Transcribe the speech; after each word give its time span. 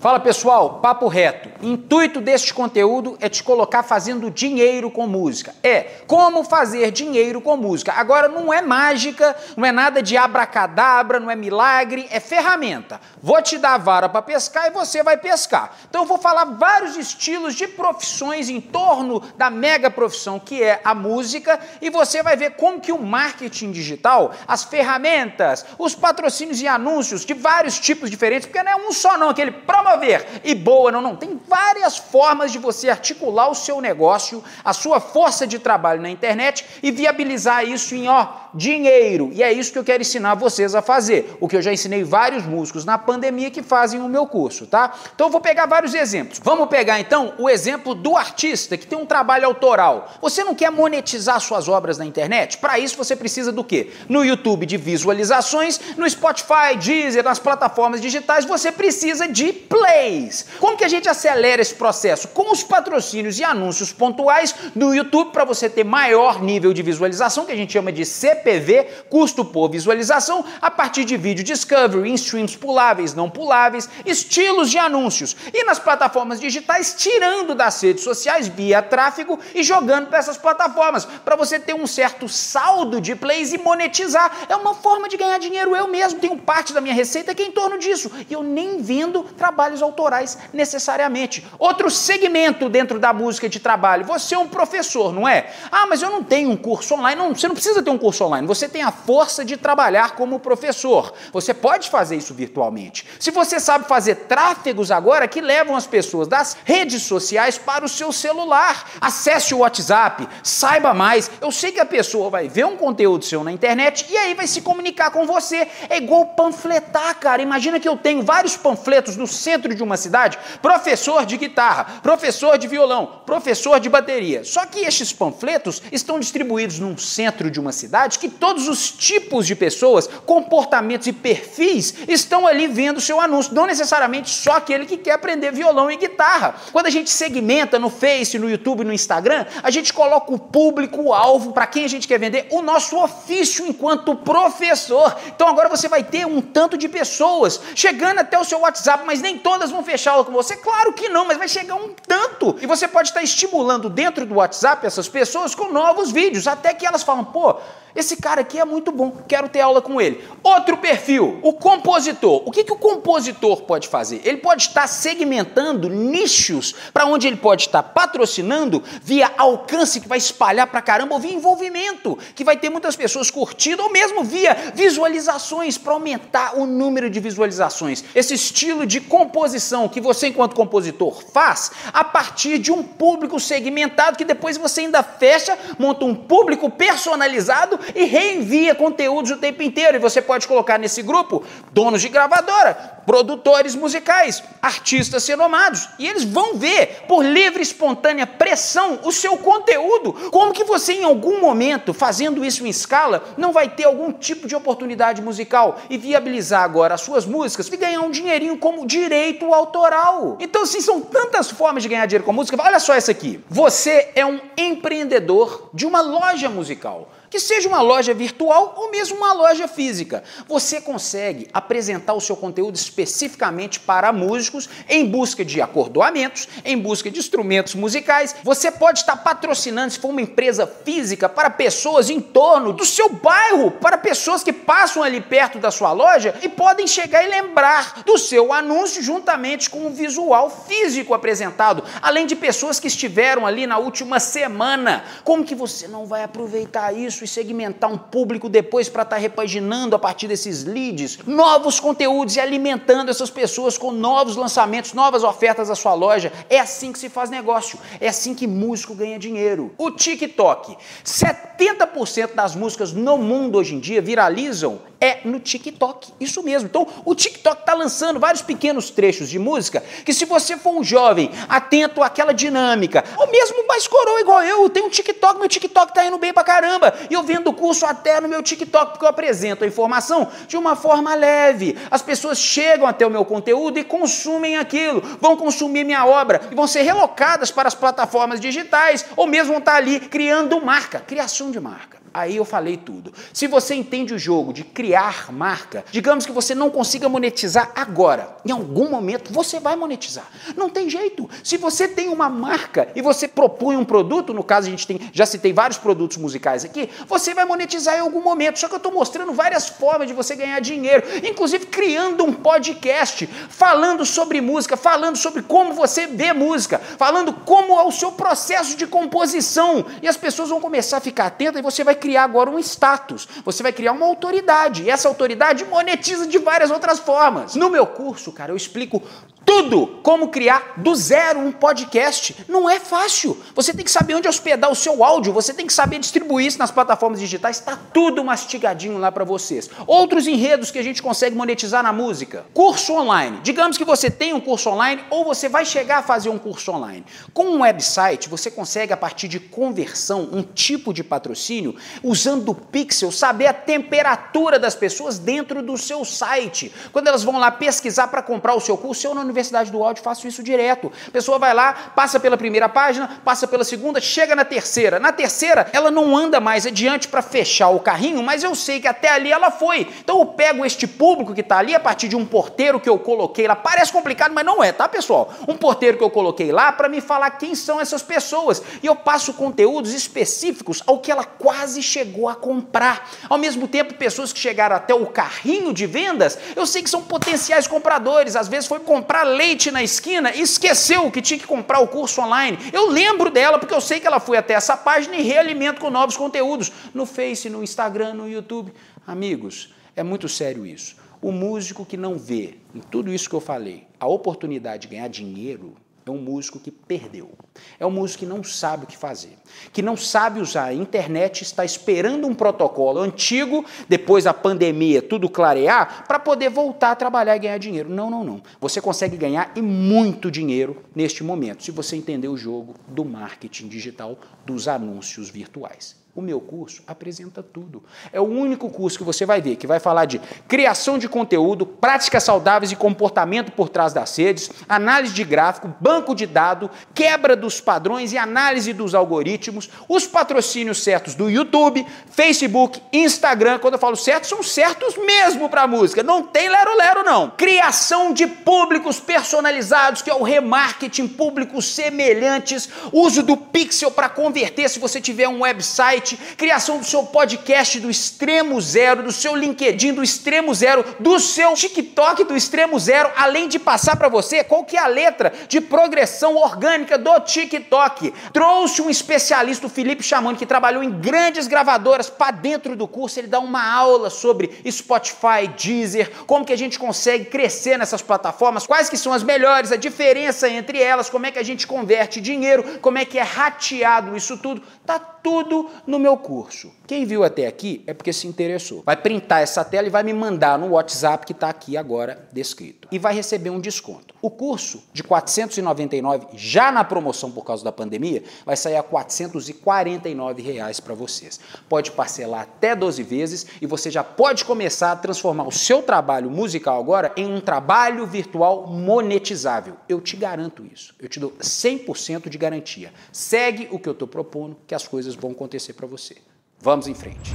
Fala 0.00 0.18
pessoal, 0.18 0.78
papo 0.80 1.08
reto. 1.08 1.50
Intuito 1.60 2.22
deste 2.22 2.54
conteúdo 2.54 3.18
é 3.20 3.28
te 3.28 3.42
colocar 3.42 3.82
fazendo 3.82 4.30
dinheiro 4.30 4.90
com 4.90 5.06
música. 5.06 5.54
É, 5.62 5.82
como 6.06 6.42
fazer 6.42 6.90
dinheiro 6.90 7.38
com 7.38 7.54
música. 7.54 7.92
Agora 7.92 8.26
não 8.26 8.50
é 8.50 8.62
mágica, 8.62 9.36
não 9.58 9.66
é 9.66 9.70
nada 9.70 10.02
de 10.02 10.16
abracadabra, 10.16 11.20
não 11.20 11.30
é 11.30 11.36
milagre, 11.36 12.08
é 12.10 12.18
ferramenta. 12.18 12.98
Vou 13.22 13.42
te 13.42 13.58
dar 13.58 13.76
vara 13.76 14.08
para 14.08 14.22
pescar 14.22 14.68
e 14.68 14.70
você 14.70 15.02
vai 15.02 15.18
pescar. 15.18 15.72
Então 15.90 16.00
eu 16.00 16.08
vou 16.08 16.16
falar 16.16 16.46
vários 16.46 16.96
estilos 16.96 17.54
de 17.54 17.68
profissões 17.68 18.48
em 18.48 18.58
torno 18.58 19.20
da 19.36 19.50
mega 19.50 19.90
profissão 19.90 20.40
que 20.40 20.62
é 20.62 20.80
a 20.82 20.94
música 20.94 21.60
e 21.82 21.90
você 21.90 22.22
vai 22.22 22.38
ver 22.38 22.52
como 22.52 22.80
que 22.80 22.90
o 22.90 23.02
marketing 23.02 23.70
digital, 23.70 24.32
as 24.48 24.64
ferramentas, 24.64 25.66
os 25.78 25.94
patrocínios 25.94 26.62
e 26.62 26.66
anúncios 26.66 27.22
de 27.22 27.34
vários 27.34 27.78
tipos 27.78 28.08
diferentes, 28.08 28.46
porque 28.46 28.62
não 28.62 28.72
é 28.72 28.76
um 28.76 28.92
só 28.94 29.18
não, 29.18 29.28
aquele 29.28 29.50
promo 29.50 29.89
promover 29.90 30.26
e 30.44 30.54
boa, 30.54 30.92
não, 30.92 31.00
não. 31.00 31.16
Tem 31.16 31.40
várias 31.48 31.96
formas 31.96 32.52
de 32.52 32.58
você 32.58 32.88
articular 32.88 33.48
o 33.48 33.54
seu 33.54 33.80
negócio, 33.80 34.42
a 34.64 34.72
sua 34.72 35.00
força 35.00 35.46
de 35.46 35.58
trabalho 35.58 36.00
na 36.00 36.10
internet 36.10 36.64
e 36.82 36.90
viabilizar 36.90 37.64
isso 37.64 37.94
em, 37.94 38.08
ó, 38.08 38.28
dinheiro. 38.54 39.30
E 39.32 39.42
é 39.42 39.52
isso 39.52 39.72
que 39.72 39.78
eu 39.78 39.84
quero 39.84 40.02
ensinar 40.02 40.34
vocês 40.34 40.74
a 40.74 40.82
fazer. 40.82 41.36
O 41.40 41.48
que 41.48 41.56
eu 41.56 41.62
já 41.62 41.72
ensinei 41.72 42.02
vários 42.02 42.44
músicos 42.44 42.84
na 42.84 42.98
pandemia 42.98 43.50
que 43.50 43.62
fazem 43.62 44.00
o 44.00 44.08
meu 44.08 44.26
curso, 44.26 44.66
tá? 44.66 44.92
Então 45.14 45.26
eu 45.26 45.30
vou 45.30 45.40
pegar 45.40 45.66
vários 45.66 45.94
exemplos. 45.94 46.40
Vamos 46.42 46.68
pegar 46.68 47.00
então 47.00 47.34
o 47.38 47.48
exemplo 47.48 47.94
do 47.94 48.16
artista 48.16 48.76
que 48.76 48.86
tem 48.86 48.98
um 48.98 49.06
trabalho 49.06 49.46
autoral. 49.46 50.12
Você 50.20 50.44
não 50.44 50.54
quer 50.54 50.70
monetizar 50.70 51.40
suas 51.40 51.68
obras 51.68 51.98
na 51.98 52.04
internet? 52.04 52.58
Para 52.58 52.78
isso 52.78 52.96
você 52.96 53.16
precisa 53.16 53.52
do 53.52 53.64
quê? 53.64 53.90
No 54.08 54.24
YouTube 54.24 54.66
de 54.66 54.76
visualizações, 54.76 55.80
no 55.96 56.08
Spotify, 56.08 56.76
Deezer, 56.78 57.24
nas 57.24 57.38
plataformas 57.38 58.00
digitais, 58.00 58.44
você 58.44 58.72
precisa 58.72 59.28
de 59.28 59.52
plays. 59.52 60.46
Como 60.58 60.76
que 60.76 60.84
a 60.84 60.88
gente 60.88 61.08
acelera 61.08 61.62
esse 61.62 61.74
processo? 61.74 62.28
Com 62.28 62.52
os 62.52 62.62
patrocínios 62.62 63.38
e 63.38 63.44
anúncios 63.44 63.92
pontuais 63.92 64.54
do 64.74 64.94
YouTube 64.94 65.32
para 65.32 65.44
você 65.44 65.68
ter 65.68 65.84
maior 65.84 66.42
nível 66.42 66.72
de 66.72 66.82
visualização, 66.82 67.44
que 67.46 67.52
a 67.52 67.56
gente 67.56 67.72
chama 67.72 67.92
de 67.92 68.04
CPV, 68.40 69.04
custo 69.08 69.44
por 69.44 69.70
visualização, 69.70 70.44
a 70.60 70.70
partir 70.70 71.04
de 71.04 71.16
vídeo 71.16 71.44
discovery, 71.44 72.10
em 72.10 72.14
streams 72.14 72.56
puláveis, 72.56 73.14
não 73.14 73.30
puláveis, 73.30 73.88
estilos 74.04 74.70
de 74.70 74.78
anúncios. 74.78 75.36
E 75.52 75.64
nas 75.64 75.78
plataformas 75.78 76.40
digitais, 76.40 76.94
tirando 76.96 77.54
das 77.54 77.80
redes 77.80 78.04
sociais 78.04 78.48
via 78.48 78.82
tráfego 78.82 79.38
e 79.54 79.62
jogando 79.62 80.08
para 80.08 80.18
essas 80.18 80.36
plataformas, 80.36 81.04
para 81.04 81.36
você 81.36 81.58
ter 81.58 81.74
um 81.74 81.86
certo 81.86 82.28
saldo 82.28 83.00
de 83.00 83.14
plays 83.14 83.52
e 83.52 83.58
monetizar. 83.58 84.46
É 84.48 84.56
uma 84.56 84.74
forma 84.74 85.08
de 85.08 85.16
ganhar 85.16 85.38
dinheiro. 85.38 85.76
Eu 85.76 85.88
mesmo 85.88 86.18
tenho 86.18 86.36
parte 86.36 86.72
da 86.72 86.80
minha 86.80 86.94
receita 86.94 87.34
que 87.34 87.42
é 87.42 87.46
em 87.46 87.52
torno 87.52 87.78
disso. 87.78 88.10
E 88.28 88.32
eu 88.32 88.42
nem 88.42 88.82
vendo 88.82 89.22
trabalho 89.22 89.60
trabalhos 89.60 89.82
autorais 89.82 90.38
necessariamente. 90.52 91.46
Outro 91.58 91.90
segmento 91.90 92.68
dentro 92.68 92.98
da 92.98 93.12
música 93.12 93.48
de 93.48 93.60
trabalho, 93.60 94.04
você 94.04 94.34
é 94.34 94.38
um 94.38 94.48
professor, 94.48 95.12
não 95.12 95.28
é? 95.28 95.52
Ah, 95.70 95.86
mas 95.86 96.02
eu 96.02 96.10
não 96.10 96.22
tenho 96.22 96.50
um 96.50 96.56
curso 96.56 96.94
online. 96.94 97.20
Não, 97.20 97.34
você 97.34 97.46
não 97.46 97.54
precisa 97.54 97.82
ter 97.82 97.90
um 97.90 97.98
curso 97.98 98.24
online, 98.24 98.29
você 98.46 98.68
tem 98.68 98.82
a 98.82 98.90
força 98.90 99.44
de 99.44 99.56
trabalhar 99.56 100.16
como 100.16 100.40
professor. 100.40 101.12
Você 101.32 101.54
pode 101.54 101.88
fazer 101.88 102.16
isso 102.16 102.34
virtualmente. 102.34 103.06
Se 103.18 103.30
você 103.30 103.60
sabe 103.60 103.86
fazer 103.86 104.14
tráfegos 104.26 104.90
agora 104.90 105.28
que 105.28 105.40
levam 105.40 105.76
as 105.76 105.86
pessoas 105.86 106.26
das 106.26 106.56
redes 106.64 107.02
sociais 107.02 107.58
para 107.58 107.84
o 107.84 107.88
seu 107.88 108.12
celular, 108.12 108.90
acesse 109.00 109.54
o 109.54 109.58
WhatsApp, 109.58 110.28
saiba 110.42 110.92
mais. 110.92 111.30
Eu 111.40 111.52
sei 111.52 111.72
que 111.72 111.80
a 111.80 111.86
pessoa 111.86 112.30
vai 112.30 112.48
ver 112.48 112.66
um 112.66 112.76
conteúdo 112.76 113.24
seu 113.24 113.44
na 113.44 113.52
internet 113.52 114.06
e 114.10 114.16
aí 114.16 114.34
vai 114.34 114.46
se 114.46 114.60
comunicar 114.60 115.10
com 115.10 115.26
você. 115.26 115.68
É 115.88 115.98
igual 115.98 116.26
panfletar, 116.26 117.18
cara. 117.18 117.42
Imagina 117.42 117.78
que 117.78 117.88
eu 117.88 117.96
tenho 117.96 118.22
vários 118.22 118.56
panfletos 118.56 119.16
no 119.16 119.26
centro 119.26 119.50
centro 119.50 119.74
de 119.74 119.82
uma 119.82 119.96
cidade, 119.96 120.38
professor 120.62 121.26
de 121.26 121.36
guitarra, 121.36 122.00
professor 122.02 122.56
de 122.56 122.68
violão, 122.68 123.20
professor 123.26 123.80
de 123.80 123.88
bateria. 123.88 124.44
Só 124.44 124.64
que 124.64 124.80
estes 124.80 125.12
panfletos 125.12 125.82
estão 125.92 126.18
distribuídos 126.20 126.78
num 126.78 126.96
centro 126.96 127.50
de 127.50 127.58
uma 127.58 127.72
cidade 127.72 128.18
que 128.20 128.28
todos 128.28 128.68
os 128.68 128.90
tipos 128.90 129.46
de 129.46 129.56
pessoas, 129.56 130.06
comportamentos 130.26 131.06
e 131.06 131.12
perfis 131.12 131.94
estão 132.06 132.46
ali 132.46 132.66
vendo 132.66 133.00
seu 133.00 133.20
anúncio, 133.20 133.54
não 133.54 133.66
necessariamente 133.66 134.30
só 134.30 134.52
aquele 134.52 134.86
que 134.86 134.96
quer 134.96 135.12
aprender 135.12 135.50
violão 135.52 135.90
e 135.90 135.96
guitarra. 135.96 136.54
Quando 136.70 136.86
a 136.86 136.90
gente 136.90 137.10
segmenta 137.10 137.78
no 137.78 137.90
Face, 137.90 138.38
no 138.38 138.48
YouTube, 138.48 138.84
no 138.84 138.92
Instagram, 138.92 139.46
a 139.62 139.70
gente 139.70 139.92
coloca 139.92 140.32
o 140.32 140.38
público, 140.38 141.00
o 141.02 141.14
alvo 141.14 141.52
para 141.52 141.66
quem 141.66 141.84
a 141.84 141.88
gente 141.88 142.06
quer 142.06 142.18
vender, 142.18 142.46
o 142.50 142.62
nosso 142.62 142.96
ofício 142.96 143.66
enquanto 143.66 144.14
professor. 144.14 145.16
Então 145.28 145.48
agora 145.48 145.68
você 145.68 145.88
vai 145.88 146.04
ter 146.04 146.26
um 146.26 146.40
tanto 146.40 146.76
de 146.76 146.88
pessoas 146.88 147.60
chegando 147.74 148.18
até 148.18 148.38
o 148.38 148.44
seu 148.44 148.60
WhatsApp, 148.60 149.04
mas 149.06 149.22
nem 149.22 149.38
todas 149.38 149.70
vão 149.70 149.82
fechar 149.82 150.12
aula 150.12 150.24
com 150.24 150.32
você? 150.32 150.56
Claro 150.56 150.92
que 150.92 151.08
não, 151.08 151.24
mas 151.24 151.38
vai 151.38 151.48
chegar 151.48 151.76
um 151.76 151.94
tanto. 152.06 152.56
E 152.60 152.66
você 152.66 152.86
pode 152.86 153.08
estar 153.08 153.22
estimulando 153.22 153.88
dentro 153.88 154.26
do 154.26 154.34
WhatsApp 154.34 154.86
essas 154.86 155.08
pessoas 155.08 155.54
com 155.54 155.72
novos 155.72 156.10
vídeos, 156.10 156.46
até 156.46 156.74
que 156.74 156.86
elas 156.86 157.02
falam, 157.02 157.24
pô, 157.24 157.56
esse 157.94 158.09
cara 158.16 158.40
aqui 158.40 158.58
é 158.58 158.64
muito 158.64 158.92
bom, 158.92 159.12
quero 159.28 159.48
ter 159.48 159.60
aula 159.60 159.80
com 159.82 160.00
ele. 160.00 160.24
Outro 160.42 160.76
perfil, 160.76 161.38
o 161.42 161.52
compositor. 161.52 162.42
O 162.46 162.50
que, 162.50 162.64
que 162.64 162.72
o 162.72 162.76
compositor 162.76 163.62
pode 163.62 163.88
fazer? 163.88 164.20
Ele 164.24 164.38
pode 164.38 164.62
estar 164.62 164.86
segmentando 164.86 165.88
nichos 165.88 166.74
para 166.92 167.06
onde 167.06 167.26
ele 167.26 167.36
pode 167.36 167.62
estar 167.62 167.82
patrocinando 167.82 168.82
via 169.02 169.30
alcance 169.36 170.00
que 170.00 170.08
vai 170.08 170.18
espalhar 170.18 170.66
para 170.66 170.82
caramba, 170.82 171.14
ou 171.14 171.20
via 171.20 171.32
envolvimento, 171.32 172.18
que 172.34 172.44
vai 172.44 172.56
ter 172.56 172.70
muitas 172.70 172.96
pessoas 172.96 173.30
curtindo, 173.30 173.82
ou 173.82 173.90
mesmo 173.90 174.24
via 174.24 174.56
visualizações 174.74 175.76
para 175.76 175.92
aumentar 175.92 176.58
o 176.58 176.66
número 176.66 177.10
de 177.10 177.20
visualizações. 177.20 178.04
Esse 178.14 178.34
estilo 178.34 178.86
de 178.86 179.00
composição 179.00 179.88
que 179.88 180.00
você, 180.00 180.28
enquanto 180.28 180.54
compositor, 180.54 181.22
faz 181.32 181.70
a 181.92 182.04
partir 182.04 182.58
de 182.58 182.72
um 182.72 182.82
público 182.82 183.38
segmentado 183.38 184.16
que 184.16 184.24
depois 184.24 184.56
você 184.56 184.82
ainda 184.82 185.02
fecha, 185.02 185.56
monta 185.78 186.04
um 186.04 186.14
público 186.14 186.70
personalizado 186.70 187.78
reenvia 188.04 188.74
conteúdos 188.74 189.30
o 189.30 189.36
tempo 189.36 189.62
inteiro. 189.62 189.96
E 189.96 190.00
você 190.00 190.20
pode 190.20 190.46
colocar 190.46 190.78
nesse 190.78 191.02
grupo 191.02 191.42
donos 191.72 192.00
de 192.00 192.08
gravadora, 192.08 193.00
produtores 193.06 193.74
musicais, 193.74 194.42
artistas 194.62 195.26
renomados. 195.26 195.88
E 195.98 196.06
eles 196.06 196.24
vão 196.24 196.54
ver, 196.54 197.04
por 197.08 197.24
livre 197.24 197.60
e 197.60 197.62
espontânea 197.62 198.26
pressão, 198.26 199.00
o 199.04 199.12
seu 199.12 199.36
conteúdo. 199.36 200.12
Como 200.30 200.52
que 200.52 200.64
você, 200.64 200.94
em 200.94 201.04
algum 201.04 201.40
momento, 201.40 201.92
fazendo 201.92 202.44
isso 202.44 202.66
em 202.66 202.70
escala, 202.70 203.24
não 203.36 203.52
vai 203.52 203.68
ter 203.68 203.84
algum 203.84 204.12
tipo 204.12 204.46
de 204.46 204.54
oportunidade 204.54 205.22
musical 205.22 205.80
e 205.88 205.98
viabilizar 205.98 206.62
agora 206.62 206.94
as 206.94 207.00
suas 207.00 207.26
músicas 207.26 207.68
e 207.68 207.76
ganhar 207.76 208.00
um 208.00 208.10
dinheirinho 208.10 208.58
como 208.58 208.86
direito 208.86 209.52
autoral? 209.52 210.36
Então, 210.40 210.62
assim, 210.62 210.80
são 210.80 211.00
tantas 211.00 211.50
formas 211.50 211.82
de 211.82 211.88
ganhar 211.88 212.06
dinheiro 212.06 212.24
com 212.24 212.32
música. 212.32 212.60
Olha 212.62 212.78
só 212.78 212.94
essa 212.94 213.10
aqui. 213.10 213.40
Você 213.48 214.10
é 214.14 214.24
um 214.24 214.40
empreendedor 214.56 215.70
de 215.74 215.86
uma 215.86 216.00
loja 216.00 216.48
musical 216.48 217.08
que 217.30 217.38
seja 217.38 217.68
uma 217.68 217.80
loja 217.80 218.12
virtual 218.12 218.74
ou 218.76 218.90
mesmo 218.90 219.16
uma 219.16 219.32
loja 219.32 219.68
física. 219.68 220.24
Você 220.48 220.80
consegue 220.80 221.48
apresentar 221.52 222.12
o 222.14 222.20
seu 222.20 222.36
conteúdo 222.36 222.74
especificamente 222.74 223.78
para 223.78 224.12
músicos 224.12 224.68
em 224.88 225.06
busca 225.06 225.44
de 225.44 225.62
acordoamentos, 225.62 226.48
em 226.64 226.76
busca 226.76 227.10
de 227.10 227.20
instrumentos 227.20 227.74
musicais. 227.74 228.34
Você 228.42 228.70
pode 228.70 229.00
estar 229.00 229.16
patrocinando, 229.16 229.92
se 229.92 229.98
for 230.00 230.08
uma 230.08 230.20
empresa 230.20 230.66
física, 230.66 231.28
para 231.28 231.48
pessoas 231.48 232.10
em 232.10 232.20
torno 232.20 232.72
do 232.72 232.84
seu 232.84 233.08
bairro, 233.08 233.70
para 233.70 233.96
pessoas 233.96 234.42
que 234.42 234.52
passam 234.52 235.02
ali 235.02 235.20
perto 235.20 235.58
da 235.58 235.70
sua 235.70 235.92
loja 235.92 236.34
e 236.42 236.48
podem 236.48 236.86
chegar 236.86 237.24
e 237.24 237.28
lembrar 237.28 238.02
do 238.04 238.18
seu 238.18 238.52
anúncio 238.52 239.02
juntamente 239.02 239.70
com 239.70 239.86
o 239.86 239.90
visual 239.90 240.50
físico 240.50 241.14
apresentado, 241.14 241.84
além 242.02 242.26
de 242.26 242.34
pessoas 242.34 242.80
que 242.80 242.88
estiveram 242.88 243.46
ali 243.46 243.66
na 243.66 243.78
última 243.78 244.18
semana. 244.18 245.04
Como 245.22 245.44
que 245.44 245.54
você 245.54 245.86
não 245.86 246.06
vai 246.06 246.24
aproveitar 246.24 246.92
isso? 246.92 247.19
Isso 247.20 247.24
e 247.24 247.28
segmentar 247.28 247.90
um 247.90 247.98
público 247.98 248.48
depois 248.48 248.88
para 248.88 249.02
estar 249.02 249.16
tá 249.16 249.20
repaginando 249.20 249.94
a 249.94 249.98
partir 249.98 250.26
desses 250.26 250.64
leads 250.64 251.18
novos 251.26 251.78
conteúdos 251.78 252.36
e 252.36 252.40
alimentando 252.40 253.10
essas 253.10 253.30
pessoas 253.30 253.76
com 253.76 253.92
novos 253.92 254.36
lançamentos, 254.36 254.92
novas 254.92 255.22
ofertas 255.22 255.70
à 255.70 255.74
sua 255.74 255.94
loja. 255.94 256.32
É 256.48 256.58
assim 256.58 256.92
que 256.92 256.98
se 256.98 257.08
faz 257.08 257.30
negócio. 257.30 257.78
É 258.00 258.08
assim 258.08 258.34
que 258.34 258.46
músico 258.46 258.94
ganha 258.94 259.18
dinheiro. 259.18 259.72
O 259.76 259.90
TikTok. 259.90 260.76
70% 261.04 262.34
das 262.34 262.54
músicas 262.54 262.92
no 262.92 263.18
mundo 263.18 263.58
hoje 263.58 263.74
em 263.74 263.80
dia 263.80 264.00
viralizam 264.00 264.80
é 265.00 265.20
no 265.24 265.40
TikTok. 265.40 266.12
Isso 266.20 266.42
mesmo. 266.42 266.68
Então, 266.68 266.86
o 267.04 267.14
TikTok 267.14 267.60
está 267.60 267.74
lançando 267.74 268.20
vários 268.20 268.42
pequenos 268.42 268.90
trechos 268.90 269.28
de 269.30 269.38
música 269.38 269.82
que, 270.04 270.12
se 270.12 270.24
você 270.24 270.56
for 270.56 270.74
um 270.74 270.84
jovem 270.84 271.30
atento 271.48 272.02
àquela 272.02 272.32
dinâmica, 272.32 273.04
ou 273.16 273.26
mesmo 273.30 273.66
mais 273.66 273.86
coroa 273.86 274.20
igual 274.20 274.42
eu, 274.42 274.68
tenho 274.68 274.86
um 274.86 274.90
TikTok, 274.90 275.38
meu 275.38 275.48
TikTok 275.48 275.90
está 275.90 276.04
indo 276.04 276.18
bem 276.18 276.32
pra 276.32 276.44
caramba. 276.44 276.94
E 277.08 277.14
eu 277.14 277.22
vendo 277.22 277.52
curso 277.52 277.86
até 277.86 278.20
no 278.20 278.28
meu 278.28 278.42
TikTok, 278.42 278.92
porque 278.92 279.04
eu 279.04 279.08
apresento 279.08 279.64
a 279.64 279.66
informação 279.66 280.28
de 280.46 280.56
uma 280.56 280.76
forma 280.76 281.14
leve. 281.14 281.78
As 281.90 282.02
pessoas 282.02 282.38
chegam 282.38 282.86
até 282.86 283.06
o 283.06 283.10
meu 283.10 283.24
conteúdo 283.24 283.78
e 283.78 283.84
consumem 283.84 284.56
aquilo, 284.56 285.00
vão 285.20 285.36
consumir 285.36 285.84
minha 285.84 286.04
obra 286.04 286.40
e 286.50 286.54
vão 286.54 286.66
ser 286.66 286.82
relocadas 286.82 287.50
para 287.50 287.68
as 287.68 287.74
plataformas 287.74 288.40
digitais, 288.40 289.06
ou 289.16 289.26
mesmo 289.26 289.52
vão 289.52 289.58
estar 289.58 289.72
tá 289.72 289.78
ali 289.78 290.00
criando 290.00 290.60
marca, 290.64 291.00
criação 291.00 291.50
de 291.50 291.58
marca. 291.58 291.99
Aí 292.12 292.36
eu 292.36 292.44
falei 292.44 292.76
tudo. 292.76 293.12
Se 293.32 293.46
você 293.46 293.74
entende 293.74 294.12
o 294.12 294.18
jogo 294.18 294.52
de 294.52 294.64
criar 294.64 295.32
marca, 295.32 295.84
digamos 295.92 296.26
que 296.26 296.32
você 296.32 296.54
não 296.54 296.68
consiga 296.68 297.08
monetizar 297.08 297.70
agora, 297.74 298.36
em 298.44 298.50
algum 298.50 298.90
momento 298.90 299.32
você 299.32 299.60
vai 299.60 299.76
monetizar. 299.76 300.28
Não 300.56 300.68
tem 300.68 300.90
jeito. 300.90 301.30
Se 301.44 301.56
você 301.56 301.86
tem 301.86 302.08
uma 302.08 302.28
marca 302.28 302.88
e 302.96 303.02
você 303.02 303.28
propõe 303.28 303.76
um 303.76 303.84
produto, 303.84 304.34
no 304.34 304.42
caso 304.42 304.66
a 304.66 304.70
gente 304.70 304.86
tem, 304.86 305.00
já 305.12 305.24
citei 305.24 305.52
vários 305.52 305.78
produtos 305.78 306.16
musicais 306.16 306.64
aqui, 306.64 306.88
você 307.06 307.32
vai 307.32 307.44
monetizar 307.44 307.96
em 307.96 308.00
algum 308.00 308.22
momento. 308.22 308.58
Só 308.58 308.66
que 308.66 308.74
eu 308.74 308.78
estou 308.78 308.92
mostrando 308.92 309.32
várias 309.32 309.68
formas 309.68 310.08
de 310.08 310.14
você 310.14 310.34
ganhar 310.34 310.58
dinheiro, 310.60 311.04
inclusive 311.24 311.66
criando 311.66 312.24
um 312.24 312.32
podcast, 312.32 313.26
falando 313.48 314.04
sobre 314.04 314.40
música, 314.40 314.76
falando 314.76 315.16
sobre 315.16 315.42
como 315.42 315.72
você 315.74 316.08
vê 316.08 316.32
música, 316.32 316.78
falando 316.78 317.32
como 317.32 317.78
é 317.78 317.84
o 317.84 317.92
seu 317.92 318.10
processo 318.10 318.76
de 318.76 318.86
composição. 318.86 319.84
E 320.02 320.08
as 320.08 320.16
pessoas 320.16 320.48
vão 320.48 320.60
começar 320.60 320.96
a 320.96 321.00
ficar 321.00 321.26
atentas 321.26 321.60
e 321.60 321.62
você 321.62 321.84
vai 321.84 321.99
criar 322.00 322.24
agora 322.24 322.50
um 322.50 322.58
status, 322.58 323.28
você 323.44 323.62
vai 323.62 323.72
criar 323.72 323.92
uma 323.92 324.06
autoridade. 324.06 324.82
E 324.82 324.90
essa 324.90 325.06
autoridade 325.06 325.64
monetiza 325.64 326.26
de 326.26 326.38
várias 326.38 326.70
outras 326.70 326.98
formas. 326.98 327.54
No 327.54 327.70
meu 327.70 327.86
curso, 327.86 328.32
cara, 328.32 328.50
eu 328.50 328.56
explico 328.56 329.02
tudo 329.50 329.98
como 330.04 330.28
criar 330.28 330.74
do 330.76 330.94
zero 330.94 331.40
um 331.40 331.50
podcast. 331.50 332.36
Não 332.48 332.70
é 332.70 332.78
fácil. 332.78 333.36
Você 333.52 333.74
tem 333.74 333.84
que 333.84 333.90
saber 333.90 334.14
onde 334.14 334.28
hospedar 334.28 334.70
o 334.70 334.76
seu 334.76 335.02
áudio, 335.02 335.32
você 335.32 335.52
tem 335.52 335.66
que 335.66 335.72
saber 335.72 335.98
distribuir 335.98 336.46
isso 336.46 336.56
nas 336.56 336.70
plataformas 336.70 337.18
digitais. 337.18 337.58
Está 337.58 337.76
tudo 337.76 338.22
mastigadinho 338.22 338.96
lá 338.96 339.10
para 339.10 339.24
vocês. 339.24 339.68
Outros 339.88 340.28
enredos 340.28 340.70
que 340.70 340.78
a 340.78 340.84
gente 340.84 341.02
consegue 341.02 341.34
monetizar 341.34 341.82
na 341.82 341.92
música. 341.92 342.46
Curso 342.54 342.92
online. 342.92 343.40
Digamos 343.42 343.76
que 343.76 343.84
você 343.84 344.08
tem 344.08 344.32
um 344.32 344.40
curso 344.40 344.70
online 344.70 345.02
ou 345.10 345.24
você 345.24 345.48
vai 345.48 345.64
chegar 345.64 345.98
a 345.98 346.02
fazer 346.04 346.28
um 346.28 346.38
curso 346.38 346.70
online. 346.70 347.04
Com 347.34 347.46
um 347.46 347.62
website, 347.62 348.28
você 348.28 348.52
consegue, 348.52 348.92
a 348.92 348.96
partir 348.96 349.26
de 349.26 349.40
conversão, 349.40 350.28
um 350.30 350.44
tipo 350.44 350.94
de 350.94 351.02
patrocínio, 351.02 351.74
usando 352.04 352.50
o 352.50 352.54
Pixel, 352.54 353.10
saber 353.10 353.48
a 353.48 353.52
temperatura 353.52 354.60
das 354.60 354.76
pessoas 354.76 355.18
dentro 355.18 355.60
do 355.60 355.76
seu 355.76 356.04
site. 356.04 356.72
Quando 356.92 357.08
elas 357.08 357.24
vão 357.24 357.36
lá 357.36 357.50
pesquisar 357.50 358.06
para 358.06 358.22
comprar 358.22 358.54
o 358.54 358.60
seu 358.60 358.78
curso, 358.78 359.08
eu 359.08 359.12
não 359.12 359.39
Universidade 359.40 359.70
do 359.70 359.82
Áudio 359.82 360.02
faço 360.02 360.28
isso 360.28 360.42
direto. 360.42 360.92
A 361.08 361.10
pessoa 361.10 361.38
vai 361.38 361.54
lá, 361.54 361.72
passa 361.94 362.20
pela 362.20 362.36
primeira 362.36 362.68
página, 362.68 363.20
passa 363.24 363.48
pela 363.48 363.64
segunda, 363.64 364.00
chega 364.00 364.36
na 364.36 364.44
terceira. 364.44 364.98
Na 365.00 365.12
terceira, 365.12 365.68
ela 365.72 365.90
não 365.90 366.16
anda 366.16 366.38
mais 366.40 366.66
adiante 366.66 367.08
para 367.08 367.22
fechar 367.22 367.70
o 367.70 367.80
carrinho, 367.80 368.22
mas 368.22 368.42
eu 368.42 368.54
sei 368.54 368.80
que 368.80 368.88
até 368.88 369.08
ali 369.08 369.32
ela 369.32 369.50
foi. 369.50 369.88
Então 370.00 370.18
eu 370.20 370.26
pego 370.26 370.64
este 370.64 370.86
público 370.86 371.34
que 371.34 371.40
está 371.40 371.58
ali 371.58 371.74
a 371.74 371.80
partir 371.80 372.08
de 372.08 372.16
um 372.16 372.24
porteiro 372.24 372.78
que 372.78 372.88
eu 372.88 372.98
coloquei 372.98 373.46
lá. 373.46 373.56
Parece 373.56 373.92
complicado, 373.92 374.32
mas 374.32 374.44
não 374.44 374.62
é, 374.62 374.72
tá, 374.72 374.88
pessoal? 374.88 375.32
Um 375.48 375.56
porteiro 375.56 375.96
que 375.96 376.04
eu 376.04 376.10
coloquei 376.10 376.52
lá 376.52 376.70
para 376.70 376.88
me 376.88 377.00
falar 377.00 377.30
quem 377.32 377.54
são 377.54 377.80
essas 377.80 378.02
pessoas. 378.02 378.62
E 378.82 378.86
eu 378.86 378.94
passo 378.94 379.32
conteúdos 379.34 379.94
específicos 379.94 380.82
ao 380.86 380.98
que 380.98 381.10
ela 381.10 381.24
quase 381.24 381.82
chegou 381.82 382.28
a 382.28 382.34
comprar. 382.34 383.08
Ao 383.28 383.38
mesmo 383.38 383.66
tempo, 383.66 383.94
pessoas 383.94 384.32
que 384.32 384.38
chegaram 384.38 384.76
até 384.76 384.94
o 384.94 385.06
carrinho 385.06 385.72
de 385.72 385.86
vendas, 385.86 386.38
eu 386.54 386.66
sei 386.66 386.82
que 386.82 386.90
são 386.90 387.02
potenciais 387.02 387.66
compradores. 387.66 388.36
Às 388.36 388.48
vezes 388.48 388.68
foi 388.68 388.80
comprar 388.80 389.22
leite 389.30 389.70
na 389.70 389.82
esquina 389.82 390.34
e 390.34 390.42
esqueceu 390.42 391.10
que 391.10 391.22
tinha 391.22 391.38
que 391.38 391.46
comprar 391.46 391.80
o 391.80 391.88
curso 391.88 392.20
online. 392.20 392.58
Eu 392.72 392.90
lembro 392.90 393.30
dela 393.30 393.58
porque 393.58 393.74
eu 393.74 393.80
sei 393.80 393.98
que 394.00 394.06
ela 394.06 394.20
foi 394.20 394.36
até 394.36 394.54
essa 394.54 394.76
página 394.76 395.16
e 395.16 395.22
realimento 395.22 395.80
com 395.80 395.90
novos 395.90 396.16
conteúdos 396.16 396.70
no 396.92 397.06
Face, 397.06 397.48
no 397.48 397.62
Instagram, 397.62 398.14
no 398.14 398.28
YouTube. 398.28 398.72
Amigos, 399.06 399.74
é 399.96 400.02
muito 400.02 400.28
sério 400.28 400.66
isso. 400.66 400.96
O 401.22 401.32
músico 401.32 401.84
que 401.84 401.96
não 401.96 402.18
vê 402.18 402.58
em 402.74 402.80
tudo 402.80 403.12
isso 403.12 403.28
que 403.28 403.34
eu 403.34 403.40
falei 403.40 403.86
a 403.98 404.06
oportunidade 404.06 404.82
de 404.82 404.88
ganhar 404.88 405.08
dinheiro 405.08 405.74
é 406.10 406.12
um 406.12 406.20
músico 406.20 406.58
que 406.58 406.70
perdeu. 406.70 407.30
É 407.78 407.86
um 407.86 407.90
músico 407.90 408.20
que 408.20 408.26
não 408.26 408.42
sabe 408.42 408.84
o 408.84 408.86
que 408.86 408.96
fazer, 408.96 409.36
que 409.72 409.82
não 409.82 409.96
sabe 409.96 410.40
usar 410.40 410.64
a 410.64 410.74
internet, 410.74 411.42
está 411.42 411.64
esperando 411.64 412.26
um 412.26 412.34
protocolo 412.34 413.00
antigo, 413.00 413.64
depois 413.88 414.24
da 414.24 414.34
pandemia, 414.34 415.00
tudo 415.00 415.28
clarear, 415.28 416.04
para 416.06 416.18
poder 416.18 416.50
voltar 416.50 416.92
a 416.92 416.96
trabalhar 416.96 417.36
e 417.36 417.38
ganhar 417.38 417.58
dinheiro. 417.58 417.88
Não, 417.88 418.10
não, 418.10 418.24
não. 418.24 418.42
Você 418.60 418.80
consegue 418.80 419.16
ganhar 419.16 419.52
e 419.54 419.62
muito 419.62 420.30
dinheiro 420.30 420.82
neste 420.94 421.22
momento, 421.22 421.62
se 421.62 421.70
você 421.70 421.96
entender 421.96 422.28
o 422.28 422.36
jogo 422.36 422.74
do 422.88 423.04
marketing 423.04 423.68
digital, 423.68 424.18
dos 424.44 424.68
anúncios 424.68 425.30
virtuais. 425.30 425.96
O 426.12 426.20
meu 426.20 426.40
curso 426.40 426.82
apresenta 426.88 427.40
tudo. 427.40 427.84
É 428.12 428.20
o 428.20 428.24
único 428.24 428.68
curso 428.68 428.98
que 428.98 429.04
você 429.04 429.24
vai 429.24 429.40
ver 429.40 429.54
que 429.54 429.66
vai 429.66 429.78
falar 429.78 430.06
de 430.06 430.20
criação 430.48 430.98
de 430.98 431.08
conteúdo, 431.08 431.64
práticas 431.64 432.24
saudáveis 432.24 432.72
e 432.72 432.76
comportamento 432.76 433.52
por 433.52 433.68
trás 433.68 433.92
das 433.92 434.16
redes, 434.18 434.50
análise 434.68 435.14
de 435.14 435.22
gráfico, 435.22 435.72
banco 435.80 436.12
de 436.12 436.26
dados, 436.26 436.68
quebra 436.92 437.36
dos 437.36 437.60
padrões 437.60 438.12
e 438.12 438.18
análise 438.18 438.72
dos 438.72 438.92
algoritmos, 438.92 439.70
os 439.88 440.04
patrocínios 440.04 440.82
certos 440.82 441.14
do 441.14 441.30
YouTube, 441.30 441.86
Facebook, 442.10 442.82
Instagram. 442.92 443.60
Quando 443.60 443.74
eu 443.74 443.80
falo 443.80 443.94
certo, 443.94 444.26
são 444.26 444.42
certos 444.42 444.96
mesmo 444.96 445.48
para 445.48 445.68
música. 445.68 446.02
Não 446.02 446.24
tem 446.24 446.48
lero-lero, 446.48 447.04
não. 447.04 447.30
Criação 447.30 448.12
de 448.12 448.26
públicos 448.26 448.98
personalizados, 448.98 450.02
que 450.02 450.10
é 450.10 450.14
o 450.14 450.24
remarketing, 450.24 451.06
públicos 451.06 451.66
semelhantes, 451.66 452.68
uso 452.92 453.22
do 453.22 453.36
pixel 453.36 453.92
para 453.92 454.08
converter 454.08 454.68
se 454.68 454.80
você 454.80 455.00
tiver 455.00 455.28
um 455.28 455.42
website 455.42 455.99
site, 456.00 456.18
criação 456.36 456.78
do 456.78 456.84
seu 456.84 457.04
podcast 457.04 457.78
do 457.78 457.90
extremo 457.90 458.60
zero, 458.60 459.02
do 459.02 459.12
seu 459.12 459.36
LinkedIn 459.36 459.92
do 459.92 460.02
extremo 460.02 460.54
zero, 460.54 460.84
do 460.98 461.20
seu 461.20 461.54
TikTok 461.54 462.24
do 462.24 462.36
extremo 462.36 462.78
zero, 462.78 463.10
além 463.16 463.48
de 463.48 463.58
passar 463.58 463.96
para 463.96 464.08
você 464.08 464.42
qual 464.42 464.64
que 464.64 464.76
é 464.76 464.80
a 464.80 464.86
letra 464.86 465.32
de 465.48 465.60
progressão 465.60 466.36
orgânica 466.36 466.96
do 466.96 467.20
TikTok. 467.20 468.12
Trouxe 468.32 468.82
um 468.82 468.90
especialista, 468.90 469.66
o 469.66 469.70
Felipe 469.70 470.02
Chamani, 470.02 470.38
que 470.38 470.46
trabalhou 470.46 470.82
em 470.82 470.90
grandes 470.90 471.46
gravadoras 471.46 472.08
para 472.08 472.30
dentro 472.30 472.74
do 472.74 472.88
curso, 472.88 473.20
ele 473.20 473.28
dá 473.28 473.38
uma 473.38 473.72
aula 473.72 474.10
sobre 474.10 474.50
Spotify, 474.70 475.48
Deezer, 475.56 476.10
como 476.26 476.44
que 476.44 476.52
a 476.52 476.58
gente 476.58 476.78
consegue 476.78 477.26
crescer 477.26 477.76
nessas 477.76 478.02
plataformas, 478.02 478.66
quais 478.66 478.88
que 478.88 478.96
são 478.96 479.12
as 479.12 479.22
melhores, 479.22 479.72
a 479.72 479.76
diferença 479.76 480.48
entre 480.48 480.80
elas, 480.80 481.10
como 481.10 481.26
é 481.26 481.30
que 481.30 481.38
a 481.38 481.44
gente 481.44 481.66
converte 481.66 482.20
dinheiro, 482.20 482.78
como 482.80 482.98
é 482.98 483.04
que 483.04 483.18
é 483.18 483.22
rateado 483.22 484.16
isso 484.16 484.38
tudo. 484.38 484.62
Tá 484.86 484.98
tudo 484.98 485.68
no 485.90 485.98
meu 485.98 486.16
curso. 486.16 486.70
Quem 486.86 487.04
viu 487.04 487.24
até 487.24 487.46
aqui 487.46 487.82
é 487.86 487.92
porque 487.92 488.12
se 488.12 488.26
interessou. 488.26 488.82
Vai 488.86 488.96
printar 488.96 489.42
essa 489.42 489.64
tela 489.64 489.88
e 489.88 489.90
vai 489.90 490.02
me 490.02 490.12
mandar 490.12 490.58
no 490.58 490.70
WhatsApp 490.70 491.26
que 491.26 491.32
está 491.32 491.48
aqui 491.48 491.76
agora 491.76 492.28
descrito. 492.32 492.88
E 492.90 492.98
vai 492.98 493.14
receber 493.14 493.50
um 493.50 493.60
desconto. 493.60 494.14
O 494.22 494.30
curso 494.30 494.82
de 494.92 495.02
499, 495.02 496.26
já 496.34 496.70
na 496.70 496.84
promoção 496.84 497.30
por 497.30 497.44
causa 497.44 497.64
da 497.64 497.72
pandemia, 497.72 498.22
vai 498.44 498.56
sair 498.56 498.76
a 498.76 498.82
449 498.82 500.42
reais 500.42 500.78
para 500.78 500.94
vocês. 500.94 501.40
Pode 501.68 501.90
parcelar 501.92 502.42
até 502.42 502.76
12 502.76 503.02
vezes 503.02 503.46
e 503.60 503.66
você 503.66 503.90
já 503.90 504.04
pode 504.04 504.44
começar 504.44 504.92
a 504.92 504.96
transformar 504.96 505.44
o 505.44 505.52
seu 505.52 505.82
trabalho 505.82 506.30
musical 506.30 506.78
agora 506.78 507.12
em 507.16 507.26
um 507.26 507.40
trabalho 507.40 508.06
virtual 508.06 508.66
monetizável. 508.66 509.76
Eu 509.88 510.00
te 510.00 510.16
garanto 510.16 510.64
isso. 510.66 510.94
Eu 511.00 511.08
te 511.08 511.18
dou 511.18 511.30
100% 511.40 512.28
de 512.28 512.38
garantia. 512.38 512.92
Segue 513.10 513.68
o 513.70 513.78
que 513.78 513.88
eu 513.88 513.92
estou 513.92 514.06
propondo 514.06 514.56
que 514.66 514.74
as 514.74 514.86
coisas 514.86 515.14
vão 515.14 515.30
acontecer 515.30 515.72
para 515.80 515.88
você. 515.88 516.18
Vamos 516.60 516.86
em 516.86 516.94
frente. 516.94 517.32